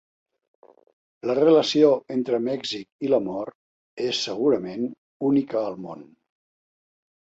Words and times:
La 1.31 1.35
relació 1.39 1.91
entre 2.17 2.41
Mèxic 2.47 2.91
i 3.09 3.13
la 3.15 3.21
mort 3.29 4.03
és, 4.09 4.25
segurament, 4.33 4.93
única 5.33 5.65
al 5.67 5.83
món. 5.89 6.07